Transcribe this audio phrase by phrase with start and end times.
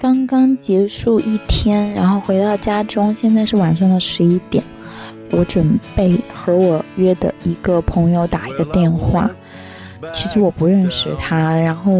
[0.00, 4.62] 刚刚结束一天，然后回到家中，现在是晚上的十一点，
[5.32, 9.28] 我准备和我约的一个朋友打一个电话。
[10.14, 11.92] 其实我不认识他，然后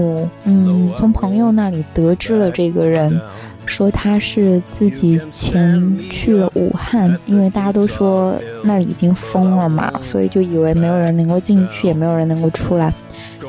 [0.45, 3.21] 嗯，从朋友那里得知了这个人，
[3.69, 12.93] 说他是自己前去了武汉，因为大家都说那已经封了嘛，所以就以为没有人能够进去，也没有人能够出来。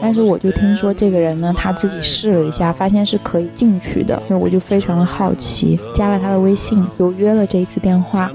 [0.02, 8.32] 但是我就听说这个人呢，他自己试了一下，发现是可以进去的，所以我就非常的好奇，加了他的微信，就约了这一次电话，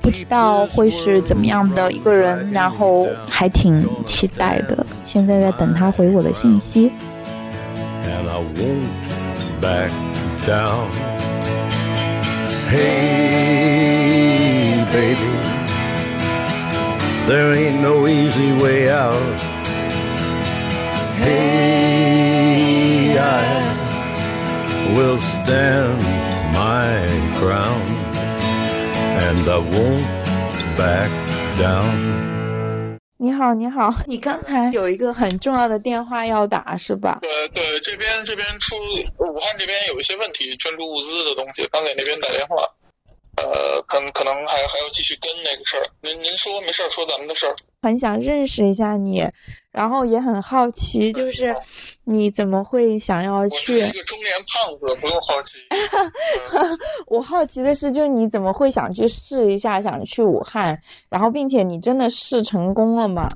[0.00, 6.90] 不知道会是怎么样的一个人，然后还挺期待的，现在在等他回我的信息。
[12.68, 14.44] Hey,
[14.92, 15.32] baby,
[17.28, 19.40] there ain't no easy way out.
[21.24, 26.02] Hey, I will stand
[26.52, 27.06] my
[27.38, 27.88] ground
[29.26, 30.06] and I won't
[30.76, 31.10] back
[31.58, 32.33] down.
[33.24, 37.18] 你好，你好，你刚才有一个很重要的电话要打是吧？
[37.22, 38.76] 对对，这边这边出
[39.16, 42.56] 武汉这边有一些问题，捐助物资的东西，刚给那边打电话，
[43.38, 45.86] 呃，可能可能还还要继续跟那个事儿。
[46.02, 47.56] 您您说没事儿，说咱们的事儿。
[47.80, 49.26] 很想认识一下你。
[49.74, 51.52] 然后也很好奇，就是
[52.04, 53.74] 你怎么会想要去？
[53.74, 55.58] 我是一个中年胖子，不用好奇。
[57.08, 60.78] 我好奇的是，就是你怎么会想去试一下，想去武汉？
[61.08, 63.32] 然后，并且你真的试成功了吗？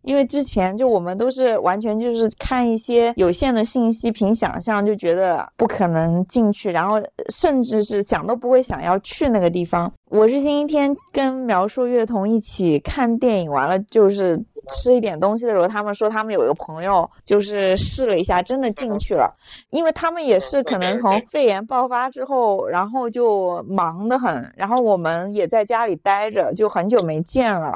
[0.00, 9.92] 因为之前就我们都是完全就是看一些有限的信息，凭想象就觉得不可能进去，然后甚至是想都不会想要去那个地方。
[10.08, 14.42] 我是星期天跟苗硕乐童一起看电影，完了就是。
[14.68, 19.32] 吃一点东西的时候，他们说他们有一个朋友就是试了一下，真的进去了。
[19.70, 27.74] 因为他们也是可能从肺炎爆发之后，然后就忙得很，然后我们也在家里待着，就很久没见了，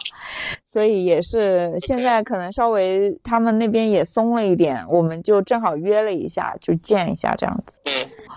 [0.68, 7.72] 所以也是现在可能稍微他们那边也松了一点，我们就正好约了一下，就见一下这样子。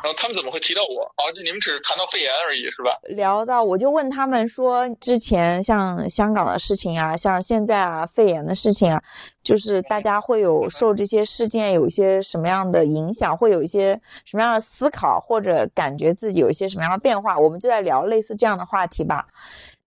[0.04, 0.14] 呃。
[0.20, 1.04] 他们怎么会提到我？
[1.04, 2.92] 哦，就你们只是谈到肺炎而已，是吧？
[3.04, 9.04] 聊到，我就问他们说，之前像香港的事情啊，像现在啊肺炎的事情啊，
[9.44, 17.40] 就是大家会有受这些事件有一些什么样的影响，会有一些什么样的思考，或者感觉自己有一些什么样的变化？
[17.40, 19.28] 我们就在聊类似这样的话题吧。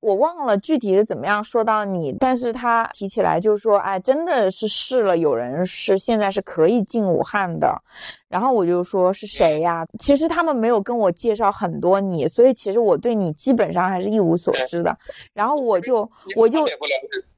[0.02, 7.80] 我忘了具体是怎么样说到你，但是他提起来就是说，哎，真的是试了，有人是现在是可以进武汉的，
[8.28, 9.86] 然后我就说是谁呀？
[10.00, 14.98] 其实他们没有跟我介绍很多你，所以其实我对你基本上还是一无所知的。
[15.32, 16.66] 然后我就我就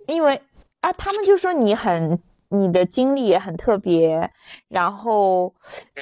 [0.07, 0.41] 因为
[0.81, 2.19] 啊，他们就说你很。
[2.55, 4.31] 你的经历也很特别，
[4.69, 5.55] 然后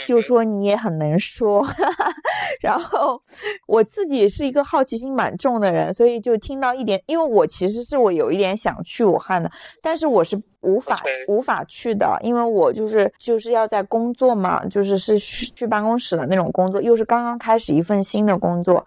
[0.06, 1.66] 就说你也很能说，
[2.60, 3.22] 然后
[3.66, 9.50] 我自己是一个好奇心蛮重的人，所以就听到一点，因为我其实是我有一点想去武汉的，
[9.82, 10.96] 但是我是无法
[11.26, 18.86] 无法去的，因为我就是就是要在工作嘛，就是是去办公室的那种工作，又是刚刚开始一份新的工作。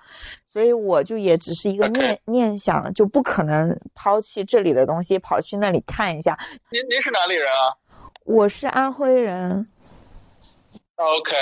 [0.55, 6.39] 所以我就也只是一个念 念想，就不可能抛弃这里的东西，跑去那里看一下。
[6.71, 7.75] 您您是哪里人啊？
[8.23, 9.67] 我是安徽人。
[10.95, 11.35] OK，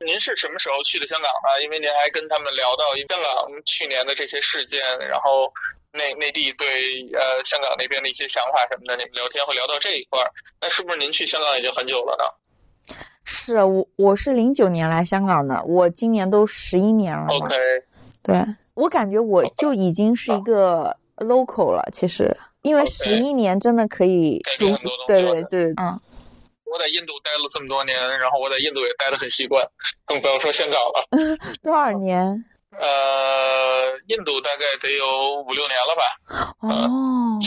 [0.00, 1.60] 您是什么时候去的香港啊？
[1.62, 5.52] 因为您还跟他们聊到香港去年的这些事件，然后
[5.92, 6.66] 内内地对
[7.12, 10.32] 呃香港那边的一些想法什么的，你们聊天会聊到这一块儿。
[10.62, 12.96] 那是不是您去香港已经很久了呢？
[13.26, 17.26] 是我我是零九年来香港的，我今年都十一年了。
[17.28, 17.54] OK。
[18.26, 18.44] 对
[18.74, 24.70] 我感觉我就已经是一个 local 了，其实因为十一年真的可以，对
[25.06, 26.00] 对对，嗯。
[26.68, 29.64] 我在印度待了这么多年，然后我在印度也待得很习惯，
[30.04, 31.06] 更不要说香港了。
[31.62, 32.44] 多少年？
[32.72, 36.02] 呃，印度大概得有五六年了吧。
[36.60, 37.38] 哦。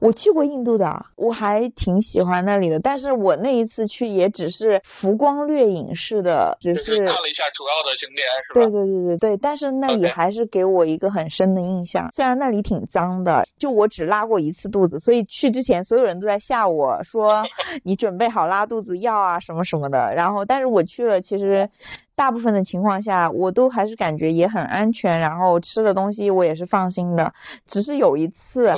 [0.00, 2.78] 我去过印度的，我还挺喜欢那里的。
[2.78, 8.54] 但是我那一次去也只是浮光掠影式的，只是看了一下主要的景点，是吧？
[8.54, 9.36] 对对对对对。
[9.36, 12.08] 但是那里还是给我一个很深的印象。
[12.14, 17.42] 虽然那里挺脏的，就我只拉过一次肚子，所以去之前所有人都在吓我说
[17.82, 20.14] 你准备好拉肚子药啊什么什么的。
[20.14, 21.68] 然后，但是我去了，其实。
[22.16, 27.32] 大部分的情况下，我都还是感觉也很安全，然后吃的东西我也是放心的。
[27.66, 28.72] 只是有一次，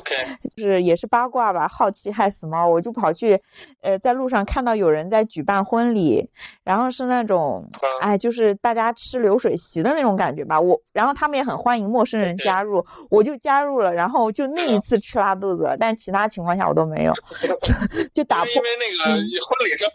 [0.57, 3.41] 就是也是八卦吧，好奇害死猫，我就跑去，
[3.83, 6.31] 呃，在路上看到有人在举办婚礼，
[6.65, 7.69] 然后是那种，
[8.01, 10.61] 哎，就是大家吃流水席的那种感觉吧。
[10.61, 17.13] 我，然后他们也很欢迎陌生人加入，我就加入了，然后就那一次吃拉肚子，但其他情况下我都没有
[18.15, 18.49] 就打破。
[18.55, 19.91] 因为那个婚礼上。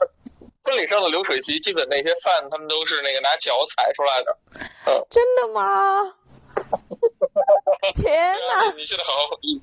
[0.63, 4.37] 婚礼上的流水席，基本那些饭他们都是那个拿脚踩出来的。
[4.85, 6.13] 嗯，真的吗？
[7.95, 8.71] 天哪！
[8.77, 9.61] 你现在好好回忆。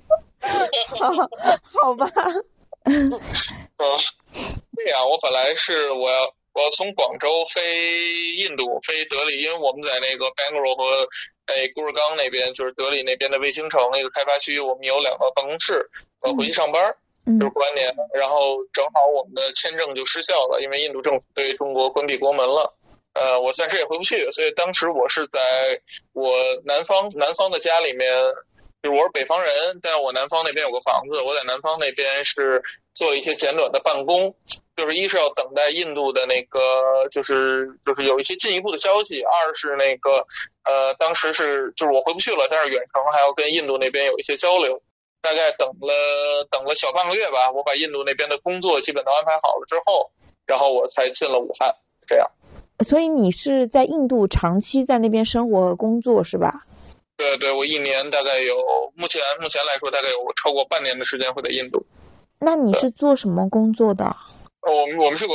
[0.89, 1.11] 好，
[1.83, 2.11] 好吧。
[2.85, 3.11] 嗯，
[4.75, 6.23] 对呀，我本来是我要
[6.53, 11.09] 我要从广州飞印度，飞德里，因为我们在那个 Bangalore 和
[11.47, 15.89] 哎古尔冈那边，就是德里那边的卫星城那个开发区，我们有两个办公室，
[16.21, 16.91] 我回去上班。
[16.91, 16.97] 嗯
[17.39, 22.75] 就是过完年，然后正好我们的签证就失效了，因为印度政府对中国关闭国门了。
[23.15, 25.41] 呃，我暂时也回不去，所以当时我是在
[26.13, 26.33] 我
[26.65, 28.09] 南方南方的家里面，
[28.81, 29.51] 就是我是北方人，
[29.83, 32.63] 但我南方那边有个房子，我在南方那边是
[32.95, 34.33] 做了一些简短的办公，
[34.77, 40.25] 就是一是要等待印度的那个，就是就是有一些进一步的消息；二是那个
[40.65, 44.81] 呃，当时是就是我回不去了，但是远程还要跟印度那边有一些交流。
[45.21, 50.11] 大概等了等了小半个月吧，我把印度那边的工作基本都安排好了之后，
[50.47, 51.75] 然后我才进了武汉。
[52.07, 52.31] 这样，
[52.89, 56.65] 所以你是在印度长期在那边生活和工作是吧？
[57.17, 58.57] 对对，我一年大概有，
[58.95, 61.85] 目前目前来说大概有超过半年的时间会在印度。
[62.39, 64.05] 那你是做什么工作的？
[64.63, 65.35] 呃我们我们是个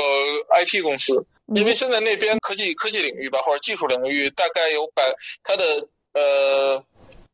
[0.58, 5.04] IT 公司，因为现在那边科技科技领域吧，或者技术领域，大概有百
[5.44, 5.64] 它的
[6.14, 6.84] 呃。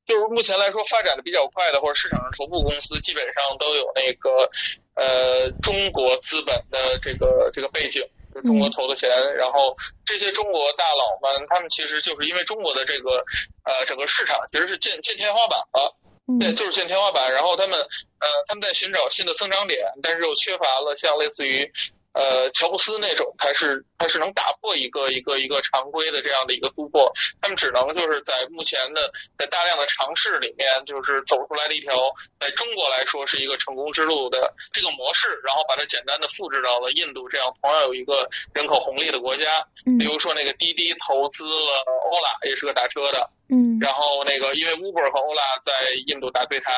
[0.09, 4.49] 就是目前来说发展的比较快的，或者市场上头部公司，基本上都有那个
[4.95, 8.01] 呃中国资本的这个这个背景，
[8.33, 9.07] 就中国投的钱。
[9.35, 13.23] 然后这些中国大佬们，他们其实就是因为中国的这个
[13.65, 15.95] 呃整个市场其实是见见天花板了，
[16.39, 17.31] 对，嗯就是见天花板。
[17.31, 21.71] 然后他们呃他们在寻找新的增长点，但是又缺乏了像类似于。
[22.13, 31.93] 呃，乔布斯那种，他是他是能打破一个一个一个常规的这样的一个突破，他们只能就是在目前的在大量的尝试里面，就是走出来的一条
[32.39, 39.65] 在中国来说是一个成功之路的这个模式，然后把它简单的复制到了印度这样同样有一个人口红利的国家。
[39.85, 46.73] 嗯比如说那个滴滴投资了欧拉，也是个打车的，嗯然后那个因为 Uber 和欧拉在印度打对台，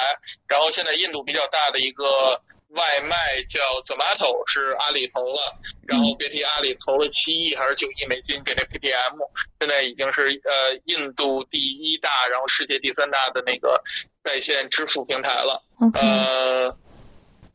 [0.47, 2.41] 然后现在印度比较大的一个。
[2.71, 5.39] 外卖叫 Zomato 是阿里投了，
[5.87, 9.17] 然后别提阿里投了七亿还是九亿美金给那 PTM，
[9.59, 13.81] 现在已经是呃印度第一大，然后世界第三大的那个
[14.23, 15.61] 在线支付平台了。
[15.95, 16.69] 呃，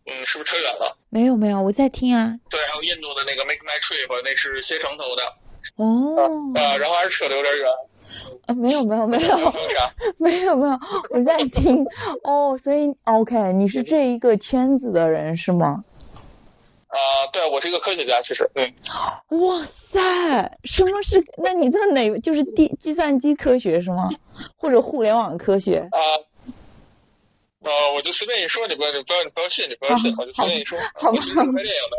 [0.05, 0.97] 嗯，是不是扯远了？
[1.09, 2.35] 没有没有，我在听啊。
[2.51, 5.23] 对，还有印度的那个 Make My Trip，那是携程投的，
[5.77, 7.67] 哦，啊，然后还是扯得有点远。
[8.47, 9.37] 啊，没有没有没有？
[10.19, 10.79] 没有 没有，
[11.11, 11.85] 我在听。
[12.25, 15.85] 哦，所以 OK，你是这一个圈子的人是吗？
[16.89, 16.97] 啊，
[17.33, 18.73] 对，我是一个科学家，其实，嗯，
[19.41, 19.61] 哇
[19.93, 21.23] 塞，什么是？
[21.43, 22.19] 那你在哪？
[22.21, 24.09] 就是计计算机科学是吗？
[24.57, 25.89] 或者互联网科学？
[25.91, 25.99] 啊。
[25.99, 26.25] 呃，
[27.95, 30.79] 我就随便一说，你不要，你不要，你不要信，你不要信，我就随便一说。
[30.95, 31.97] 好吧我是拍电影的，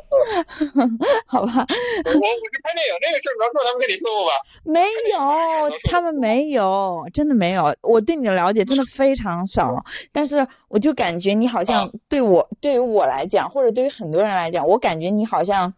[0.75, 1.65] 嗯好吧，
[2.05, 4.31] 我我是拍电影这个事儿，苗硕他们跟你说过吧？
[4.63, 4.81] 没
[5.11, 7.75] 有，他们没有，真的没有。
[7.81, 15.73] 我对你的了解真的非常少，但是我就感觉你好像对我，对于我来讲，或者对于很多人来讲，我感觉你好像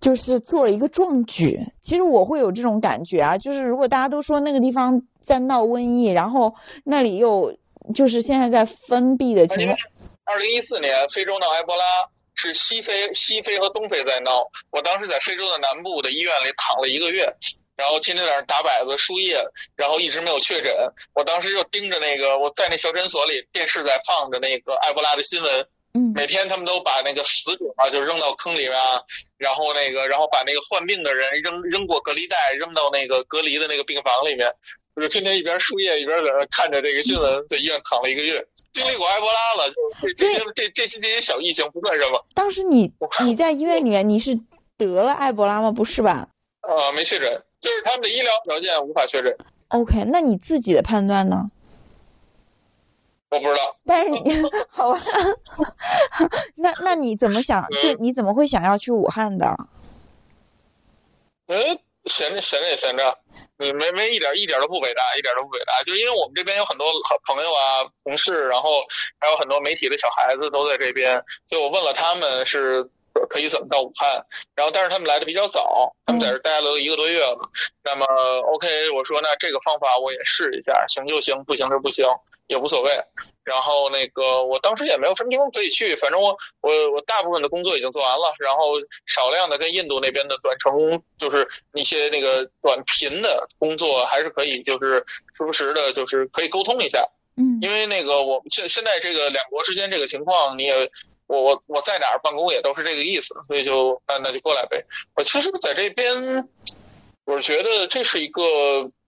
[0.00, 1.60] 就是做了一个壮举。
[1.82, 6.54] 其实我会有这种感觉啊，就是如果大家都说那个地方在闹瘟疫，然后
[6.84, 7.56] 那里又
[7.92, 9.76] 就是现在在封闭的情况，
[10.24, 11.84] 二零一四年非洲闹埃博拉
[12.34, 17.34] 是西非、西非和东非在闹，我当时在非洲的南部的医院里躺了一个月。
[17.76, 19.44] 然后天天在那儿打摆子输液，
[19.74, 20.72] 然后一直没有确诊。
[21.12, 29.02] 我当时就盯着那个我在那小诊所里，电视在放着那个埃博拉的新闻，嗯每天他们都把那个死者啊就扔到坑里面啊，
[29.38, 34.48] 然后那个然后把那个患病的人扔扔过隔离带，扔到那个隔离的那个病房里面，
[34.94, 38.46] 我就天天一边输液一边在那看着这个新闻，在医院躺了一个月。
[38.72, 42.92] 经历过埃博拉了，这这些这这些这些小疫情不算什么，当时你
[43.24, 44.36] 你在医院里面你是
[44.76, 45.70] 得了埃博拉吗？
[45.70, 46.28] 不是吧
[46.62, 49.36] 呃，没确诊，就是他们的医疗条件无法确诊
[49.68, 51.50] ，？OK，那你自己的判断呢？
[53.30, 53.76] 我不知道。
[53.84, 54.20] 但是你
[54.68, 55.00] 好吧，
[56.56, 57.68] 那那你怎么想？
[57.80, 59.56] 就你怎么会想要去武汉的？
[61.46, 63.18] 嗯，闲着闲着也闲着，
[63.56, 65.82] 你没没一点一点都不伟大，一点都不伟大。
[65.84, 68.82] 就因为我们这边有很多好朋友啊、同事，然后
[69.20, 72.82] 还有很多媒体的小孩子都在这边，所以我问了他们是
[73.30, 74.24] 可以怎么到武汉，
[74.56, 77.38] 然后但是他们来的比较早，他们在这待了一个多月了。
[77.84, 78.04] 那么
[78.40, 82.06] OK，我说那这个方法我也试一下，行就行，不行就不行，
[82.46, 82.90] 也无所谓。
[83.44, 88.72] 然后那个我当时也没有什么地方可以去，反正我我我大部分的工作已经做完了，然后
[89.04, 95.04] 少量的跟印度那边的短程，就是一些那个短频的工作还是可以，就是
[95.36, 97.06] 时不时的，就是可以沟通一下。
[97.36, 100.90] 嗯因为那个我们现现在这个两国之间这个情况，你也
[101.26, 104.82] 我我我在哪儿办公也都是这个意思，所以就那那就过来呗。
[105.16, 106.48] 我其实在这边。
[107.24, 108.42] 我觉得这是一个，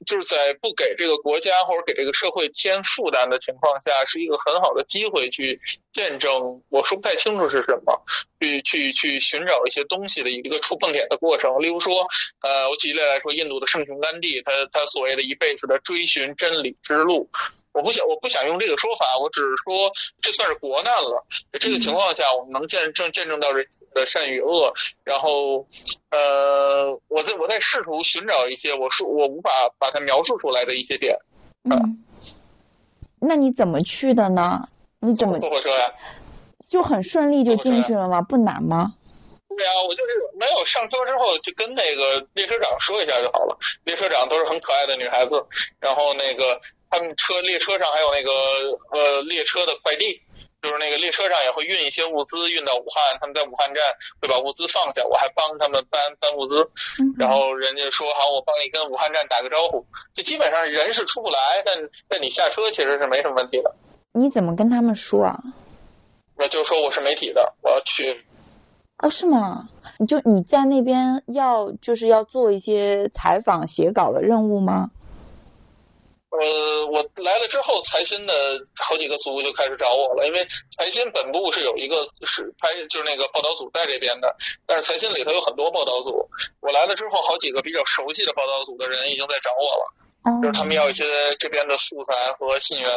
[0.06, 5.60] 就是在不给这个国家或者给这个社会添负担的情况下，是一个很好的机会去
[5.92, 6.62] 见证。
[6.70, 8.02] 我说不太清楚是什么，
[8.40, 11.60] 去去去寻找一些东西的一个触碰点的过程。
[11.60, 12.06] 例如说，
[12.40, 17.28] 呃，我举例来说，印度的圣雄甘地，他他所谓的一辈子的追寻真理之路。
[17.76, 19.92] 我不想，我不想用这个说法，我只是说
[20.22, 21.22] 这算是国难了。
[21.52, 24.72] 在这个情况下，我们能见证见证到人的善与恶，
[25.04, 25.66] 然后，
[26.10, 31.18] 呃，我在我在试图寻找一些我说我无法把它描述出来的一些点。
[31.64, 32.02] 嗯，
[33.20, 34.68] 那你怎么去的呢？
[35.00, 35.92] 你怎么坐火车呀？
[36.70, 38.22] 就很顺利就进去了吗？
[38.22, 38.94] 不难吗？
[39.48, 43.58] 对啊，我就是没有上车之后就跟那个列车长说一下就好了。
[43.84, 45.44] 列车长都是很可爱的女孩子，
[45.78, 46.58] 然后那个。
[46.90, 48.30] 他们车列车上还有那个
[48.92, 50.20] 呃列车的快递，
[50.62, 53.82] 就是那个列车上也会运一些物资运到武汉，他们在武汉站
[54.20, 56.68] 会把物资放下，我还帮他们搬搬物资，
[57.18, 61.76] 然后人家说好我帮你跟武汉站打个招呼，就基本上人是出不来，但
[62.08, 63.74] 但你下车其实是没什么问题的。
[64.12, 65.38] 你怎么跟他们说啊？
[66.36, 68.24] 我就说我是媒体的，我要去。
[68.98, 69.68] 哦，是吗？
[69.98, 74.90] 你就你在那边要就是要做一些采访写稿的任务吗？
[76.40, 78.32] 呃，我来了之后，财新的
[78.76, 84.34] 好几个组就开始找我了，因为财新本部是有一个是拍，就是那个报道组在这边的，
[84.66, 86.28] 但是财新里头有很多报道组。
[86.60, 91.04] 我来了之后，好几个比较熟悉的报道组的人已经在找我了，就是他们要一些
[91.38, 92.90] 这边的素材和信源。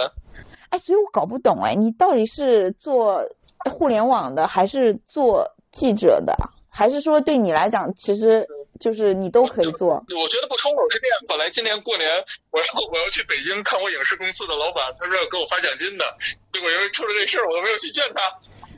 [0.69, 3.23] 哎，所以我搞不懂哎，你到底是做
[3.71, 6.35] 互联网的，还是做记者的，
[6.69, 8.47] 还是说对你来讲，其实？
[8.79, 11.19] 就是你都可以做，我觉得不冲突是这样。
[11.27, 12.07] 本来今年过年
[12.51, 16.05] 我要我要去北京看我影视公司的老板，他说要给我发奖金的，
[16.51, 18.23] 结果因为出了这事儿，我都没有去见他。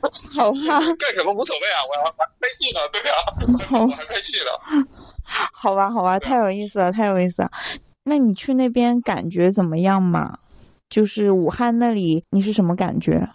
[0.34, 3.14] 好吧，干什么无所谓啊，我要拍戏呢，对呀，
[3.86, 4.86] 我还拍戏呢。
[5.54, 7.50] 好吧，好吧，太有意思了，太有意思了。
[8.02, 10.38] 那你去那边感觉怎么样嘛？
[10.88, 13.30] 就是武汉那里，你是什么感觉？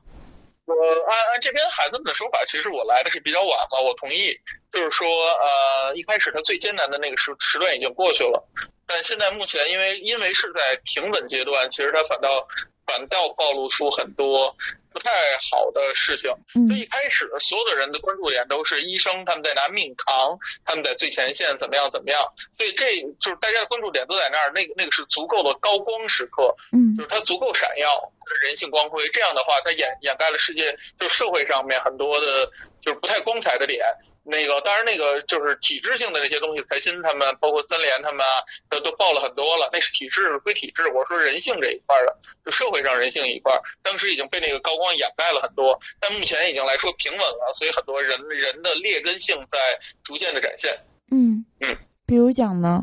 [0.68, 0.76] 我
[1.10, 3.80] 按按这边孩子们的说法，其实我来的是比较晚嘛。
[3.80, 4.38] 我同意，
[4.72, 8.44] 就是说，呃，一开始他最艰难的那个时时段已经过去了，
[8.86, 12.46] 但现在目前因为因为是在平稳阶段，其实他反倒
[12.86, 14.54] 反倒暴露出很多
[14.98, 15.10] 不太
[15.52, 16.32] 好的事情。
[16.68, 16.82] 所以。
[16.82, 22.24] 一开始所有的人的关注点都是医生，他们在拿命扛，他们在最前线怎么样怎么样，
[22.58, 24.52] 所以这就是大家的关注点都在那儿。
[24.54, 28.12] 那个那个是足够的高光时刻，嗯，就是它足够闪耀。
[28.44, 32.46] 人性光辉，这样的话，它掩掩盖了世界，就社会上面很多的，
[32.82, 33.86] 就是不太光彩的点。
[34.30, 38.26] 那个，当然，那个就是体制性的那些东西，财新他们，包括三联他们，
[38.70, 39.70] 都都报了很多了。
[39.72, 42.14] 那是体制归体制，我说人性这一块的，
[42.46, 49.58] 就社会上人性一块，当时已经被那个高光掩盖了很多，但目前已经来说平稳了，所以很多人人的劣根性在
[50.04, 50.78] 逐渐的展现。
[51.10, 52.82] 嗯嗯，比如讲呢？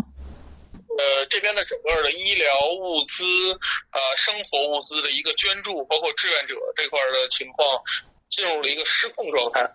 [0.96, 3.24] 呃，这边的整个的医疗物资，
[3.90, 7.82] 呃，生活物资的一个捐助，包括志愿者这块的情况，
[8.30, 9.68] 进入了一个失控状态。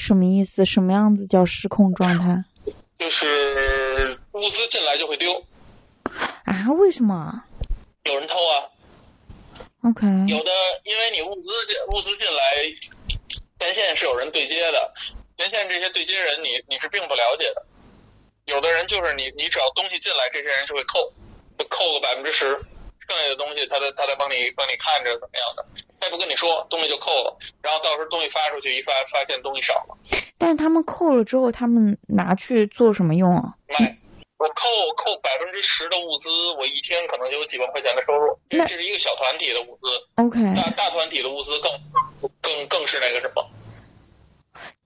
[0.00, 0.64] 什么意思？
[0.64, 2.42] 什么样子叫失控状态？
[2.98, 5.44] 就是物资进来就会丢。
[6.44, 6.72] 啊？
[6.78, 7.44] 为什么？
[8.04, 8.64] 有人偷啊。
[9.82, 10.06] OK。
[10.26, 10.50] 有的，
[10.84, 11.50] 因为你物资
[11.88, 12.64] 物资进来，
[13.58, 14.94] 前线是有人对接的，
[15.36, 17.66] 前线这些对接人，你你是并不了解的。
[18.46, 21.12] 有的人就是你，你只要东西进来，这些人就会扣，
[21.68, 22.58] 扣个百分之十，
[23.10, 25.66] 剩下的东西他在他在帮你帮你看着怎么样的，
[25.98, 29.98] 他也不跟你说，东西就扣了，然后到时候东西发出去一发发现东西少了。
[30.38, 33.58] 但是他们扣了之后，他们拿去做什么用啊？
[33.66, 33.98] 卖。
[34.38, 34.64] 我扣
[34.96, 38.38] 扣百分之十的物资，我一天可能就有几万块钱的收入。
[38.48, 39.88] 这是一个小团体的物资。
[40.14, 40.40] OK。
[40.54, 43.50] 大大团体的物资更更更是那个什么？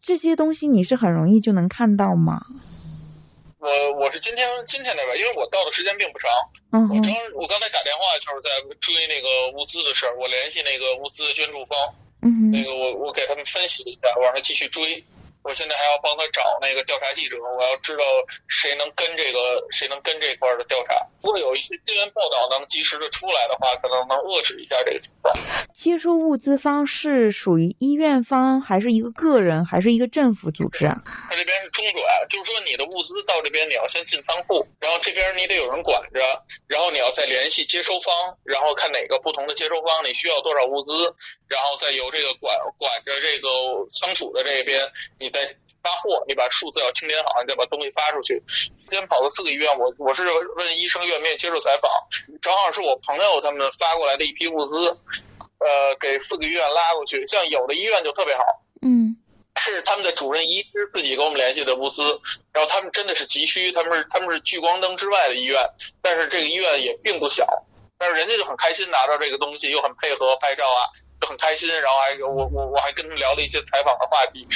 [0.02, 2.40] 这些东西你是很容易就能看到吗？
[3.64, 6.30] 我我是今天今天那边，因为我到的时间并不长。
[6.72, 6.84] 嗯。
[6.92, 11.78] 我刚我刚才打电话就是在追那个物资的事儿，我联系那个物资捐助方。
[12.20, 12.50] 嗯。
[12.52, 15.02] 那个我我给他们分析了一下，我让他继续追。
[15.44, 18.02] 我现在还要帮他找那个调查记者，我要知道
[18.48, 20.96] 谁能跟这个谁能跟这块的调查。
[21.22, 25.36] 如果有一些新闻报道能及时的出来的话，可能能遏制一下这个情况。
[25.76, 30.96] 接收物资方是属于医院方，还是一个个人，还是一个政府组织啊？
[31.28, 36.20] 他这边是中转，就是说你的物资到这边，你要先进仓库，然后这边你得有人管着，
[36.66, 41.14] 然后你要再联系接收方，然后看哪个不同的接收方你需要多少物资，
[41.48, 43.48] 然后再由这个管管着这个
[43.92, 44.80] 仓储的这边
[45.18, 45.33] 你。
[45.34, 48.42] 再发货，你把数字要清点好，你再把东西发出去。
[48.88, 51.90] 今天跑了四个医院，我我是问医生愿不愿意接受采访，
[52.40, 54.96] 正好是我朋友他们发过来的一批物资。
[55.60, 58.42] 呃给四个医院拉过去，像有的医院就特别好，
[58.82, 59.16] 嗯
[59.56, 62.20] 是他们的主任医师自己跟我们联系的物资，
[62.52, 65.58] 然后他们真的是急需，他们是他们是聚光灯之外的医院，
[66.02, 67.46] 但是这个医院也并不小，
[67.96, 70.84] 但是人家就很开心拿到这个东西，又很配合拍照啊，
[71.18, 74.46] 就很开心，然后还我我我还跟他们聊了一些采访的话题，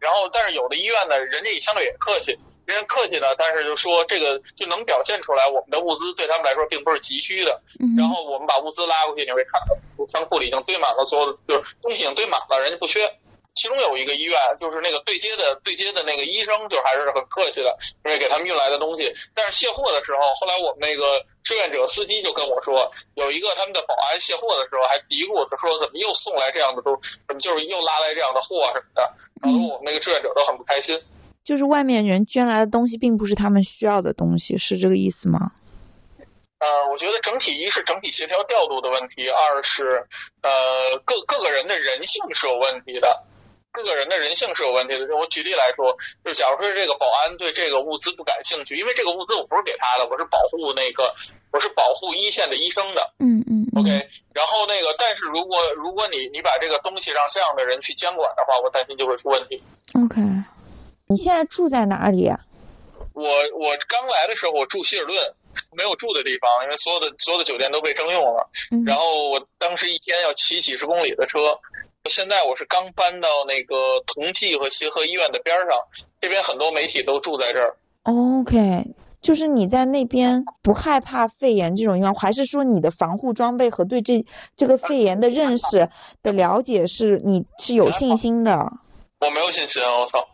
[0.00, 2.36] 然后但是有的医院呢，人家也相对也客气。
[2.66, 7.60] 人家客气呢，但是就说这个就能表现出来，我们的物资对他们来说并不是急需的。
[7.80, 13.00] 嗯，然后我们把物资拉过去，你会看到仓库里已经堆满了所有的，就是东西已经堆满了，人家不缺。
[13.52, 19.12] 其中有一个医院，就是那个对接的对接的那个医生，就还是很客气的，因为给他们运来的东西。
[19.34, 31.00] 但是卸货的时候，后来我们那个志愿者司机就跟我说，有一个他们的保安卸货的时候还嘀咕，他说怎么又送来这样的东，怎么就是又拉来这样的货什么的，搞得我们那个志愿者都很不开心。
[31.42, 35.52] 就是外面人捐来的东西并不是他们需要的东西，是这个意思吗？
[36.58, 40.06] 呃，我觉得整体一是整体协调调度的问题，二是
[40.42, 40.50] 呃
[41.06, 43.24] 各各个人的人性是有问题的，
[43.72, 45.08] 各个人的人性是有问题的。
[45.08, 51.14] 就我举例来说，就假如说这个保安对这个物资不感兴趣，因为这个物资我不是给他的，我是保护那个
[51.52, 53.14] 我是保护一线的医生的。
[53.18, 53.90] 嗯嗯嗯 OK，
[54.34, 59.62] 然后那个，但是如果如果你你把这个东西让这样的人去监管的话，我担心就会出问题。
[59.94, 60.20] OK，
[61.06, 62.38] 你现在住在哪里啊？
[63.12, 65.16] 我我刚来的时候，我住希尔顿，
[65.76, 68.48] 没有住的地方，因为所有的所有的酒店都被征用了。
[68.70, 71.58] 嗯然后我当时一天要骑几十公里的车，
[72.08, 75.78] 现在我是刚搬到那个同济和协和医院的边儿上，
[76.20, 77.76] 这边很多媒体都住在这儿。
[78.04, 78.84] OK，
[79.20, 84.24] 就是你在那边不害怕肺炎这种情况，还是说你的防护装备和对这
[84.56, 85.90] 这个肺炎的认识
[86.22, 88.72] 的了解是你是有信心的？
[89.20, 90.26] 我没有信心，我操！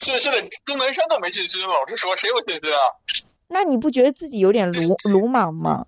[0.00, 2.78] 现在现在钟南山都没信心了，老实说，谁有信心啊？
[3.48, 5.86] 那你不觉得自己有点鲁鲁莽吗？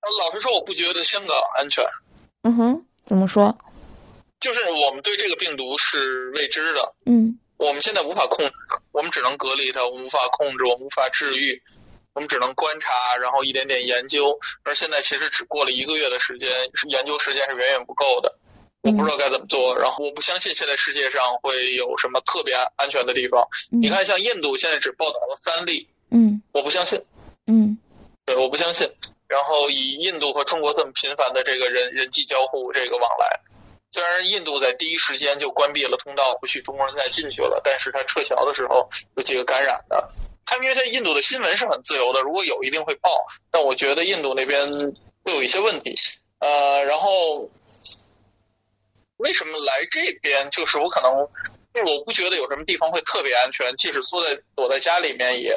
[0.00, 1.84] 老实说，我不觉得香港安全。
[2.42, 3.58] 嗯哼，怎么说？
[4.38, 8.52] 就是我们对这个病毒是未知的，嗯我们现在无法控制，
[8.92, 11.60] 我们只能隔离它，我们无法控制，我们无法治愈，
[12.14, 14.38] 我们只能观察，然后一点点研究。
[14.62, 16.48] 而现在其实只过了一个月的时间，
[16.88, 18.32] 研究时间是远远不够的。
[18.82, 23.46] 我不知道该怎么做，然后我不相信现在世界上会有什么特别安全的地方。
[23.72, 27.04] 嗯你看，像印度现在只报道了三例，嗯我不相信，
[27.48, 27.76] 嗯
[28.24, 28.88] 对，我不相信。
[29.26, 33.40] 然后以印度和中国这么频繁的这个人人际交互这个往来，
[33.90, 40.10] 虽然印度在第一时间就关闭了通道，不许中国人再进去了，但是他撤侨的时候有几个感染的。
[40.44, 43.10] 他们因为在印度的新闻是很自由的，如果有一定会报，
[43.50, 44.68] 但我觉得印度那边
[45.24, 45.94] 会有一些问题。
[46.38, 47.50] 呃，然后
[49.18, 50.50] 为什么来这边？
[50.50, 51.26] 就是我可能
[51.74, 55.54] 就是我不觉得有什么地方会特别安全，即使缩在躲在家里面也。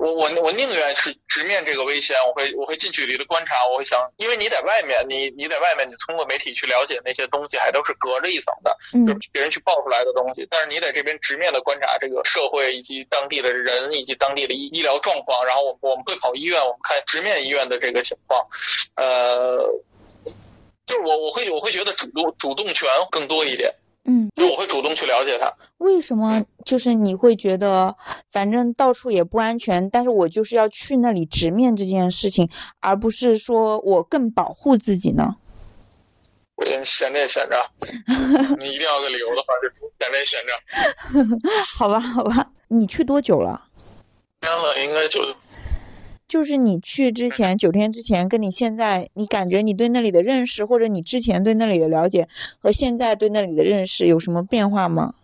[0.00, 10.46] 我我我宁愿是直面这个危险，我会我会近距离的观察，我会想，因为你在外面，你你在外面，你通过媒体去了解那些东西，还都是隔着一层的，就是嗯别人去爆出来的东西。
[10.50, 18.46] 但是你在这边直面的观察这个社会以及当地的人以及当地的医医疗状况，然后我我们会跑医院，我们看直面医院的这个情况，
[18.96, 19.58] 呃，
[20.86, 23.70] 就是我我会我会觉得主动主动权更多一点，
[24.04, 25.52] 嗯，就我会主动去了解他。
[25.78, 27.96] 为什么就是你会觉得
[28.32, 32.48] 反正到处也不安全，但是我就是要去那里直面这件事情，
[32.80, 35.36] 而不是说我更保护自己呢？
[36.56, 37.56] 我先闲着也闲着，
[38.58, 41.48] 你一定要个理由的话，就闲着也闲着。
[41.78, 43.62] 好吧，好吧，你去多久了？
[44.40, 45.22] 天了，应该就
[46.30, 52.28] 就是你去之前九天之前，跟你现在你感觉你对那里的认识，或者你之前对那里的了解
[52.60, 55.14] 和现在对那里的认识有什么变化吗？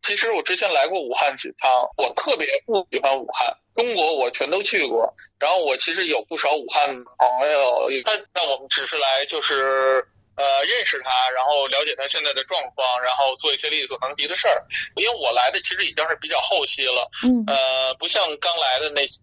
[0.00, 3.56] 其实我之前来过武汉几趟，我特别不喜欢武汉。
[3.74, 10.06] 中国我全都去过，然后我其实有不少武汉朋友，但那我们只是来就是
[10.38, 14.62] 呃认识他，然后了解他现在的状况，然后做一些力所能及的事儿。
[14.94, 19.18] 因为我来的其实已经是比较后期了，嗯呃，不像刚来的那些，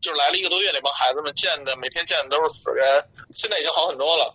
[0.00, 3.04] 就是来了一个多月那帮孩子们见的，每天见的都是死人，
[3.36, 4.34] 现在已经好很多了。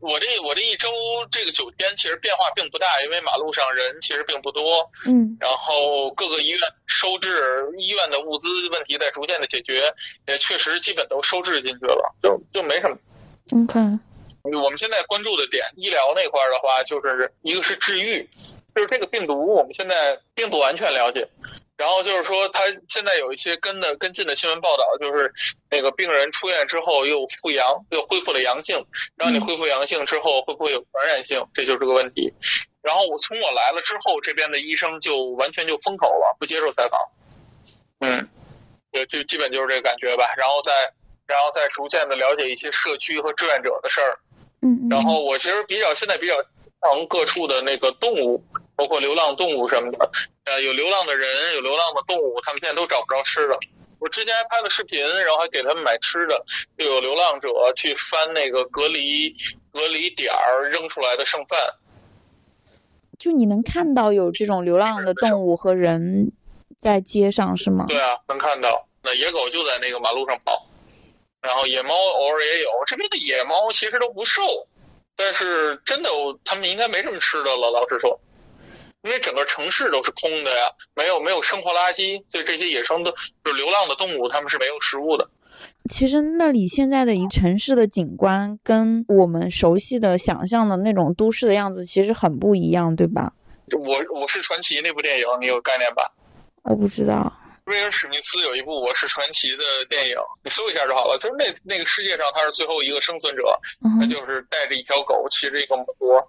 [0.00, 0.88] 我这我这一周
[1.30, 9.94] 这个九天其实变化并不大，因为马路上人其实并不多，嗯然后各个医院收治医院的物资问题在逐渐的解决，
[10.26, 12.96] 也确实基本都收治进去了，就就没什么。
[13.52, 13.78] ，OK，
[14.42, 18.28] 我们现在关注的点，医疗那块儿的话，就是一个是治愈，
[18.74, 21.28] 就是这个病毒我们现在并不完全了解。
[21.76, 25.32] 然后就是说，他现在有一些跟的跟进的新闻报道，就是
[25.70, 28.84] 那个病人出院之后又复阳，又恢复了阳性。
[29.16, 31.44] 然后你恢复阳性之后，会不会有传染性？
[31.54, 32.32] 这就是个问题。
[32.82, 37.00] 然后我从我来了之后，这边的医生就完全就封口了，不接受采访。
[38.00, 38.28] 嗯，
[38.92, 40.32] 就就基本就是这个感觉吧。
[40.36, 40.72] 然后再
[41.26, 44.18] 然后再逐渐的了解一些社区和志愿者的事儿。
[44.62, 44.88] 嗯嗯。
[44.88, 46.34] 然后我其实比较现在比较
[46.80, 48.42] 常各处的那个动物，
[48.74, 50.10] 包括流浪动物什么的，
[50.44, 53.58] 呃，有流浪的人，有流浪的动物，他们现在都找不着吃的。
[53.98, 56.44] 我之前还拍了视频，然后还给他们买吃的，
[56.76, 59.36] 就有流浪者去翻那个隔离
[59.72, 61.58] 隔离点儿扔出来的剩饭。
[63.18, 66.32] 就你能看到有这种流浪的动物和人
[66.80, 67.86] 在街上是吗？
[67.88, 68.88] 对啊，能看到。
[69.04, 70.66] 那野狗就在那个马路上跑，
[71.42, 72.68] 然后野猫偶尔也有。
[72.86, 74.40] 这边的野猫其实都不瘦，
[75.16, 76.08] 但是真的，
[76.44, 77.70] 他们应该没什么吃的了。
[77.70, 78.20] 老实说。
[79.04, 83.12] 因为整个城市都是空的呀，没有没有生活垃圾，所以这些野生的
[83.44, 85.28] 就流浪的动物，它们是没有食物的。
[85.90, 93.32] 其实那里现在的一城市的景观，跟我们熟悉的、想象的那种都市的样子，其实很不一样，对吧？
[93.72, 96.12] 我我是传奇那部电影，你有概念吧？
[96.62, 97.32] 我不知道。
[97.66, 101.16] 威尔史密斯有一部《我是传奇》的电影，你搜一下就好了。
[101.18, 103.42] 就是那那个世界上他是最后一个生存者，
[104.00, 106.20] 他就是带着一条狗，骑着一个摩托，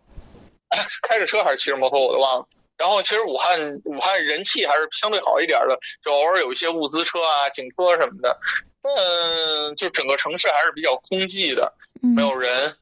[1.02, 2.46] 开着车还是骑着摩托，我都忘了。
[2.78, 8.40] 然后其实武汉武汉人气还是相对好一点的，就偶尔有一些物资车啊、警车什么的。
[8.84, 12.76] 嗯，就整个城市还是比较空寂的，没有人。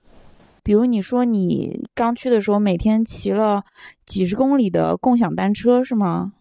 [0.63, 3.63] 比如你说你刚去的时候，每天骑了
[4.05, 6.33] 几十公里的共享单车是吗？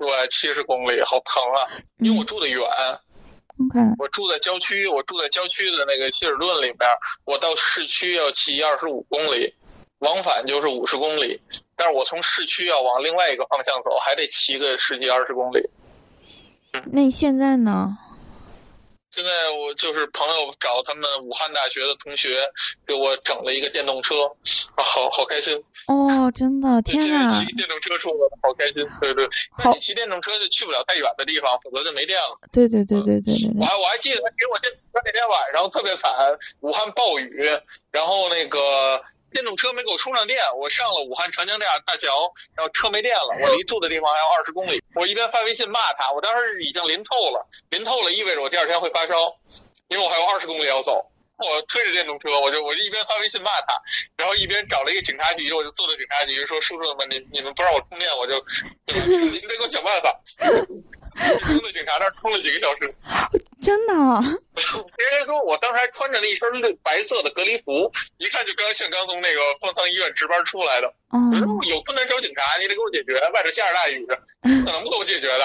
[0.00, 1.60] 对，七十公里，好疼啊！
[1.98, 2.58] 因为我住的远。
[3.98, 6.88] 我住在郊区，我住在郊区的那个希尔顿里边，
[7.26, 9.54] 我到市区要骑二十五公里，
[9.98, 11.38] 往返就是五十公里。
[11.76, 15.68] 但是我从市区要往另外一个方向走，还得骑个十几二十公里。
[16.90, 17.98] 那你现在呢？
[19.10, 22.28] 现在我就是朋友找他们武汉大学的同学
[22.86, 24.24] 给我整了一个电动车，
[24.76, 25.56] 啊，好好开心。
[25.86, 27.44] 哦，真的，天呐！
[27.44, 28.86] 骑电动车出门，好开心。
[29.00, 32.38] 对对，那你骑电动车就去不了太远的地方，否则就没电了。
[32.52, 33.50] 对对对对对对。
[33.58, 36.12] 我还我还记得他给我电动车那天晚上特别惨，
[36.60, 37.44] 武汉暴雨，
[37.90, 39.02] 然后那个。
[39.32, 44.82] 电动车没给我充上电，我上了武汉长江大大桥，然后车没电了，我离住的地方还有二十公里。
[44.94, 49.14] 我一边发微信骂他，我当时已经淋透了，淋透了意味着我第二天会发烧，
[49.88, 51.06] 因为我还有二十公里要走。
[51.42, 53.74] 我推着电动车，我就我就一边发微信骂他，
[54.18, 58.44] 然后一边找了一个警察局，我就坐在警察局说：“叔叔们，你你们不让我充电，我就
[58.86, 60.20] 你们得给我想办法。”
[61.44, 62.88] 冲在警察那儿冲了几个小时，
[63.60, 63.92] 真的。
[64.96, 70.92] 别人说我当时还穿着那一身绿白色的隔离服，一看就刚像刚从那个方舱医院值班出来的。
[71.12, 73.14] 我说有困难找警察，你得给我解决。
[73.34, 74.06] 外头下着大雨，
[74.64, 75.44] 可能不给我解决的。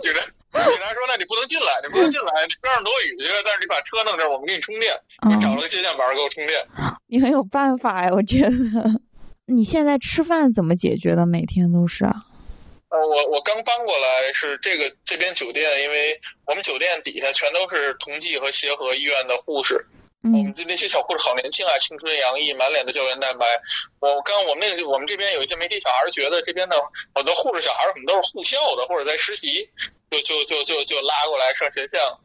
[0.00, 0.24] 警察
[0.64, 3.28] 警察说：“那你不能进来，你不能进来，你边上躲雨去。
[3.44, 4.98] 但是你把车弄这儿，我们给你充电。
[5.28, 6.66] 你找了个接线板给我充电。
[7.06, 8.50] 你很有办法呀，我觉得。
[9.46, 11.26] 你现在吃饭怎么解决的？
[11.26, 12.24] 每天都是啊。”
[12.90, 19.84] 呃，我我刚搬过来，是这个这边酒店，因为我们酒店底下全都是同济和协和医院的护士，
[20.22, 23.46] 我们这那些小护士好年轻啊，青春洋溢，满脸的胶原蛋白。
[24.00, 26.82] 我刚我们那个我们这边有一些媒体小孩觉得这边的
[27.14, 29.68] 好多护士小孩可能都是护校的或者在实习，
[30.10, 32.20] 就就就就就拉过来上学校。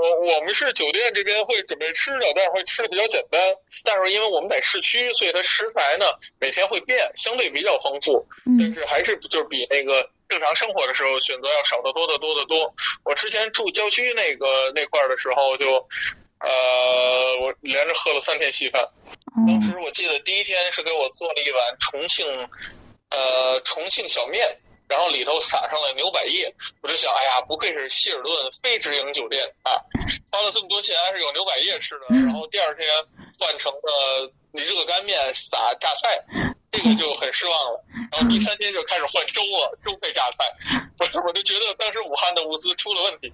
[0.00, 3.40] 我我们是酒店这边会准备吃的，但是会吃的比较简单。
[3.84, 6.06] 但是因为我们在市区，所以它食材呢
[6.40, 8.26] 每天会变，相对比较丰富。
[8.58, 12.72] 但是还是就是比那个正常生活的时候选择要少得多得多得多。
[13.04, 15.74] 我之前住郊区那个那块儿的时候，就
[16.40, 18.88] 呃我连着喝了三天稀饭。
[19.46, 22.26] 当时我记得第一天是给我做了一碗重庆
[23.10, 24.58] 呃重庆小面。
[24.88, 29.76] 然后里头撒上了牛百叶，我就想，哎呀，不愧是希尔顿非直营酒店啊，
[30.32, 32.06] 花了这么多钱还是有牛百叶吃的。
[32.08, 32.88] 然后第二天
[33.38, 36.24] 换成了热干面撒榨菜，
[36.72, 37.84] 这个就很失望了。
[38.10, 43.30] 然后第三天就开始换粥了，粥配榨菜，我我就觉得当时武汉的物资出了问题，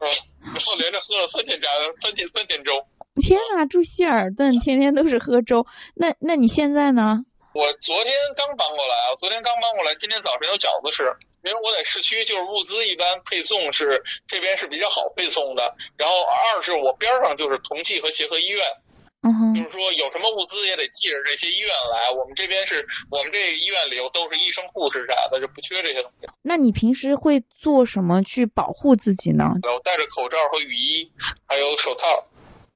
[0.00, 0.10] 嗯，
[0.42, 1.68] 然后连着喝了三天榨
[2.02, 2.72] 三天三天粥。
[3.20, 7.24] 天啊，住希尔顿天天都是喝粥，那那你现在呢？
[7.54, 11.04] 我昨天刚搬过来啊，昨天刚搬过来，今天早晨有饺子吃。
[11.44, 15.74] 因为我在市区，就是物资一般配送是这边是比较好配送的。
[15.96, 18.66] 然后二是我边上就是同济和协和医院，
[19.22, 22.10] 嗯就是说有什么物资也得记着这些医院来。
[22.10, 26.28] 我们这边是我们这医院里头都是医生护士啥的，就不缺这些东西。
[26.42, 29.44] 那你平时会做什么去保护自己呢？
[29.62, 31.10] 我戴着口罩和雨衣，
[31.46, 32.26] 还有手套，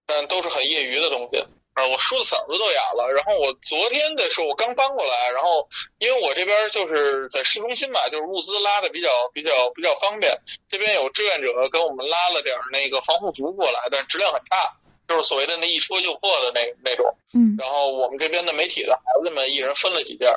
[0.06, 1.44] 但都是很业余的东西。
[1.74, 3.10] 啊，我说的嗓子都哑了。
[3.12, 5.66] 然后我昨天的时候，我刚搬过来，然后
[5.98, 10.38] 因为我这边就是在市中心嘛，就是物资拉的比较比较比较方便。
[10.70, 14.76] 这边有志愿者给我们拉了点那个防护服过来，但质量很差，
[15.08, 17.14] 就是所谓的那一戳就破的那那种。
[17.32, 17.56] 嗯。
[17.58, 20.30] 然后我们这边的媒体的孩子们一人分了几件。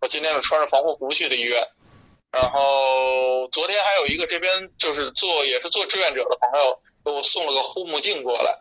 [0.00, 1.62] 我今天是穿着防护服去的医院。
[2.32, 8.58] 然后昨天还有一个这边就是做也是做志愿者的朋友给我送了个护目镜过来。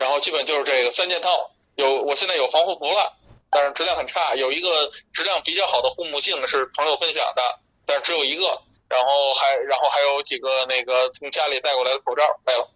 [0.00, 1.28] 然后基本就是这个三件套。
[1.76, 3.12] 有我现在有防护服了，
[3.50, 4.34] 但是质量很差。
[4.34, 7.42] 有一个质量比较好的护目镜是朋友分享的，
[7.86, 8.42] 但是只有一个。
[8.88, 12.68] 然后还然后还有几个那个从家里带过来的口罩没了。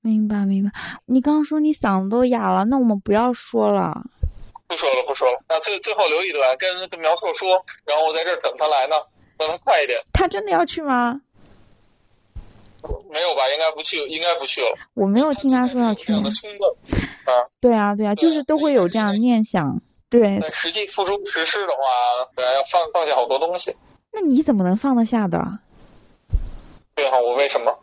[0.00, 0.72] 明白明白。
[1.06, 3.94] 你刚刚说你嗓子都哑了，那我们不要说了。
[4.66, 5.40] 不说了不说了。
[5.48, 8.96] 那最最后留一段跟跟苗硕说，然后我在这儿等他来呢，
[9.38, 10.02] 让他快一点。
[10.12, 11.20] 他真的要去吗？
[13.10, 14.76] 没有吧，应该不去，应该不去了。
[14.94, 16.12] 我没有听他说要去。
[16.12, 16.20] 啊，
[17.60, 20.40] 对啊，对啊，就是都会有这样念想，对。
[20.52, 21.78] 实际付出实施的话，
[22.36, 23.74] 对，要放放下好多东西。
[24.12, 25.38] 那你怎么能放得下的？
[26.94, 27.78] 对啊，我为什么？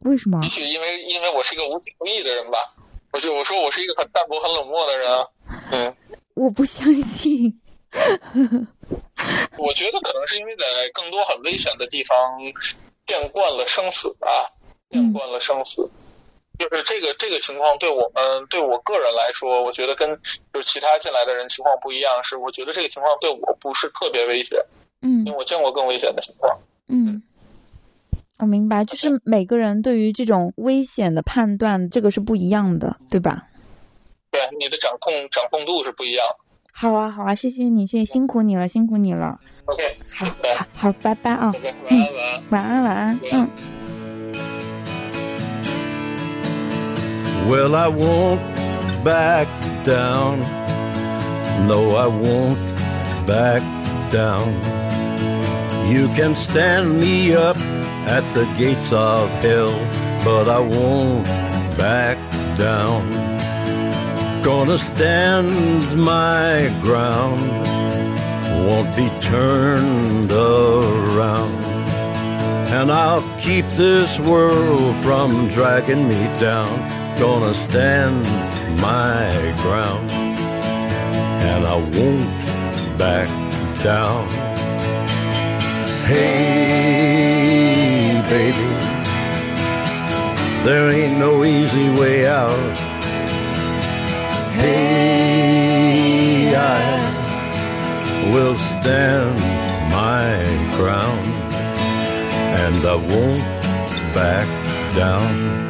[0.00, 0.40] 为什么？
[0.58, 2.58] 因为因为我是一个无情无义的人吧。
[3.12, 5.26] 我就我说我是一个很淡泊、很冷漠的人啊。
[5.72, 5.96] 嗯。
[6.34, 6.84] 我不相
[7.16, 7.60] 信。
[9.58, 10.64] 我觉得可能是因为在
[10.94, 12.16] 更多很危险的地方。
[13.10, 14.46] 见惯了生死啊，
[14.88, 15.90] 见惯了生死，
[16.60, 20.08] 就是这个这个情况，对我们对我个人来说，我觉得跟
[20.54, 24.56] 就是其他进来的人情况不一样，是我觉得这个情况对我不是特别危险，
[25.02, 27.20] 嗯，因为我见过更危险的情况，嗯，
[28.38, 33.48] 我明白，就是每个人对于这种危险的判断，这个是不一样的，对吧？
[34.30, 36.24] 对，你的掌控掌控度是不一样。
[36.72, 39.40] 好啊，好啊，谢谢你，谢谢辛苦你了，辛苦你了。
[39.69, 41.51] OK，好，好，好，拜拜啊。
[41.89, 42.05] 嗯，
[42.49, 43.49] 晚安，晚安，嗯。
[47.47, 48.39] Well, I won't
[49.03, 49.47] back
[49.85, 50.39] down.
[51.67, 52.57] No, I won't
[53.27, 53.61] back
[54.11, 54.53] down.
[55.87, 57.57] You can stand me up
[58.07, 59.73] at the gates of hell,
[60.23, 61.25] but I won't
[61.77, 62.17] back
[62.57, 63.03] down.
[64.43, 67.39] Gonna stand my ground,
[68.66, 71.54] won't be turned around.
[72.76, 76.78] And I'll keep this world from dragging me down.
[77.18, 78.24] Gonna stand
[78.80, 82.30] my ground, and I won't
[82.98, 83.28] back
[83.82, 84.28] down.
[86.06, 87.00] Hey,
[88.28, 88.70] baby,
[90.64, 92.76] there ain't no easy way out
[94.60, 96.99] Hey, I
[98.32, 99.38] will stand
[99.90, 100.28] my
[100.76, 101.26] ground
[102.62, 103.60] and I won't
[104.14, 104.48] back
[104.94, 105.60] down.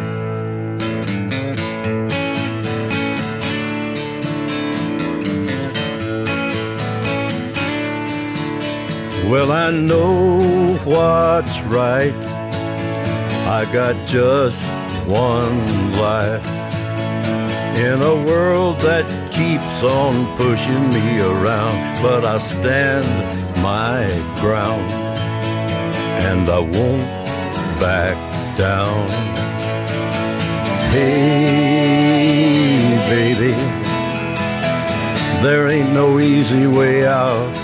[9.31, 12.13] Well, I know what's right.
[13.47, 14.69] I got just
[15.07, 16.45] one life
[17.79, 23.07] in a world that keeps on pushing me around, but I stand
[23.63, 23.99] my
[24.41, 24.91] ground
[26.29, 27.07] and I won't
[27.81, 28.17] back
[28.59, 29.09] down.
[30.95, 32.21] Hey,
[33.15, 33.55] baby,
[35.43, 37.57] there ain't no easy way out.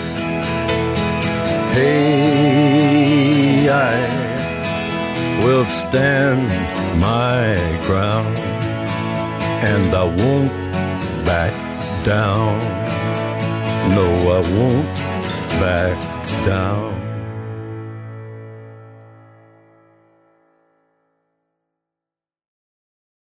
[1.77, 3.97] Hey, I
[5.45, 6.49] will stand
[6.99, 7.43] my
[7.87, 8.39] ground
[9.71, 10.53] and I won't
[11.27, 11.66] back
[12.07, 12.57] down.
[13.91, 14.95] No, I won't
[15.59, 15.99] back
[16.47, 16.96] down.